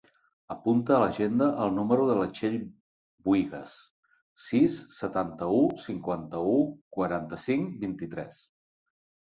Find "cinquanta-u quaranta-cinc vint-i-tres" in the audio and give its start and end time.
5.85-8.45